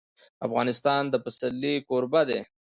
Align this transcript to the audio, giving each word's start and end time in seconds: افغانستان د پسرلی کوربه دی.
افغانستان 0.47 1.01
د 1.09 1.15
پسرلی 1.23 1.75
کوربه 1.87 2.21
دی. 2.29 2.39